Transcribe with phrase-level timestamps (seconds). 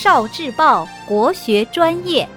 [0.00, 2.28] 少智报国学专业，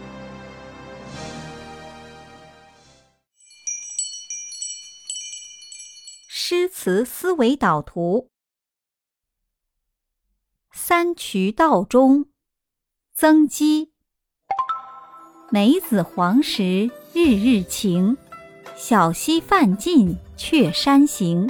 [6.28, 8.32] 诗词思维导图。
[10.74, 12.26] 三衢道中，
[13.14, 13.92] 曾几。
[15.52, 18.18] 梅子黄时日日晴，
[18.76, 21.48] 小溪泛尽却山行。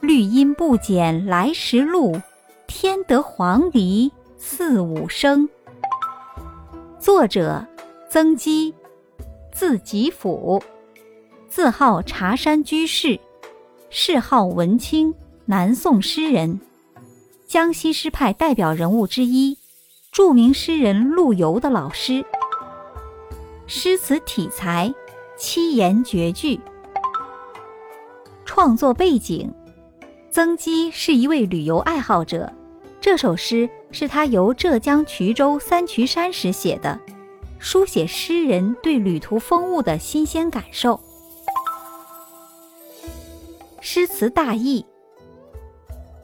[0.00, 2.18] 绿阴不减来时路，
[2.66, 4.10] 添得黄鹂
[4.46, 5.48] 四五声。
[7.00, 7.66] 作者：
[8.10, 8.74] 曾几，
[9.50, 10.62] 字吉甫，
[11.48, 13.18] 字号茶山居士，
[13.88, 15.14] 谥号文清，
[15.46, 16.60] 南宋诗人，
[17.46, 19.56] 江西诗派代表人物之一，
[20.12, 22.22] 著名诗人陆游的老师。
[23.66, 24.94] 诗词体裁
[25.38, 26.60] 七言绝句。
[28.44, 29.50] 创作背景。
[30.30, 32.52] 曾几是一位旅游爱好者，
[33.00, 36.98] 这首诗是他游浙江衢州三衢山时写的，
[37.60, 40.98] 书写诗人对旅途风物的新鲜感受。
[43.80, 44.84] 诗词大意：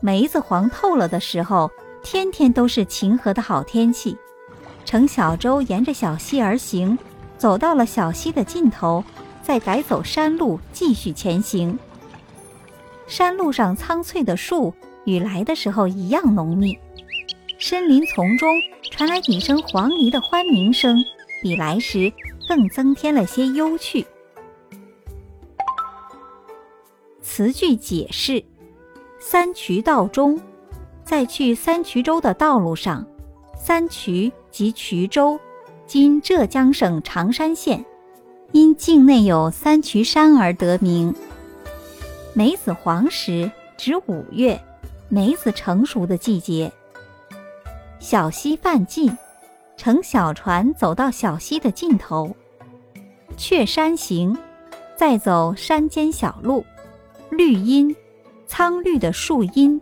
[0.01, 1.71] 梅子黄透了的时候，
[2.03, 4.19] 天天都是晴和的好天气，
[4.85, 6.99] 乘小舟沿着小溪而行，
[7.39, 9.05] 走到了小溪的尽头，
[9.45, 11.79] 再改走山路继续前行。
[13.07, 14.75] 山路上苍翠的树
[15.05, 16.77] 与来的时候一样浓密，
[17.63, 18.49] 森林丛中
[18.91, 20.97] 传来几声黄鹂的欢鸣声，
[21.43, 22.11] 比来时
[22.49, 24.05] 更增添了些幽趣。
[27.21, 28.43] 词句解释：
[29.19, 30.41] 三衢道中，
[31.05, 33.07] 在去三衢州的道路上，
[33.55, 35.39] 三衢即衢州，
[35.87, 37.85] 今浙江省常山县，
[38.53, 41.15] 因境内有三衢山而得名。
[42.33, 44.59] 梅子黄时指五月，
[45.11, 46.73] 梅子成熟的季节。
[48.01, 49.15] 小溪泛尽，
[49.77, 52.35] 乘小船走到小溪的尽头。
[53.37, 54.37] 却山行，
[54.97, 56.65] 再走山间小路。
[57.29, 57.95] 绿荫，
[58.47, 59.79] 苍绿的树荫。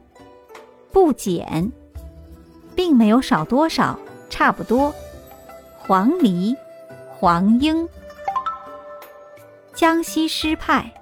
[0.92, 1.70] 不减，
[2.74, 3.96] 并没有少多少，
[4.28, 4.92] 差不多。
[5.78, 6.56] 黄鹂，
[7.08, 7.88] 黄莺。
[9.74, 10.92] 江西诗派。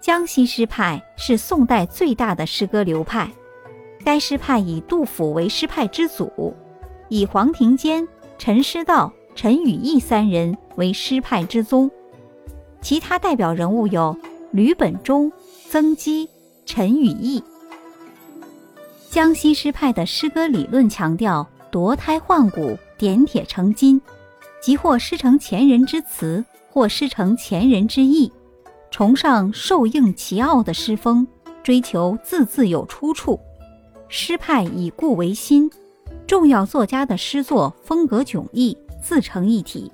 [0.00, 3.28] 江西诗派是宋代最大的诗歌流派，
[4.06, 6.54] 该诗派以杜甫为诗派之祖，
[7.08, 8.06] 以黄庭坚、
[8.38, 11.90] 陈师道、陈与义三人为诗派之宗，
[12.80, 14.16] 其他代表人物有
[14.52, 15.32] 吕本中、
[15.68, 16.30] 曾几、
[16.64, 17.42] 陈与义。
[19.10, 24.00] 江西诗派的诗歌理论强调夺胎换骨、点铁成金，
[24.62, 28.30] 即或诗成前人之词，或诗成前人之意。
[28.92, 31.26] 崇尚受应其奥的诗风，
[31.64, 33.40] 追求字字有出处。
[34.08, 35.70] 诗派以故为新，
[36.26, 39.90] 重要作家的诗作风格迥异，自成一体。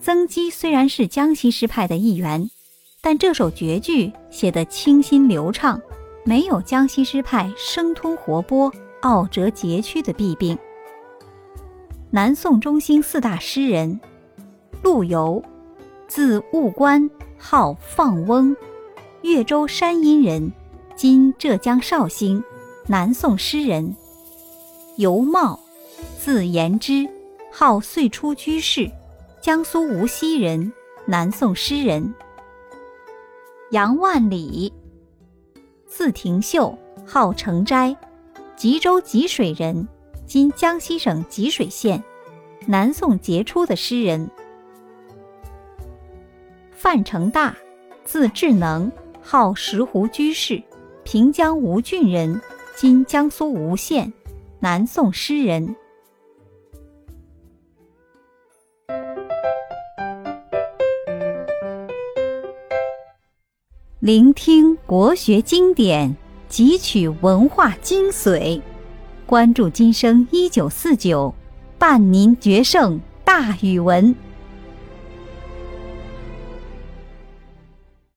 [0.00, 2.50] 曾几虽然是江西诗派的一员，
[3.00, 5.80] 但这首绝句写得清新流畅，
[6.24, 10.56] 没有江西诗派生通活泼、傲折节屈的弊病。
[12.10, 14.00] 南宋中兴四大诗人，
[14.82, 15.42] 陆游，
[16.08, 17.08] 字务观。
[17.38, 18.56] 号放翁，
[19.20, 20.50] 越州山阴人，
[20.96, 22.42] 今浙江绍兴，
[22.88, 23.96] 南宋诗人。
[24.96, 25.58] 尤袤，
[26.18, 27.08] 字言之，
[27.50, 28.90] 号岁初居士，
[29.40, 30.72] 江苏无锡人，
[31.04, 32.14] 南宋诗人。
[33.72, 34.72] 杨万里，
[35.86, 37.96] 字廷秀，号成斋，
[38.54, 39.88] 吉州吉水人，
[40.24, 42.02] 今江西省吉水县，
[42.66, 44.30] 南宋杰出的诗人。
[46.70, 47.56] 范成大，
[48.04, 50.62] 字智能，号石湖居士，
[51.02, 52.40] 平江吴郡人，
[52.78, 54.12] 今江苏吴县，
[54.60, 55.74] 南宋诗人。
[63.98, 66.14] 聆听国学经典，
[66.50, 68.60] 汲取文化精髓，
[69.24, 71.34] 关注今生一九四九，
[71.78, 74.14] 伴您决胜大语文。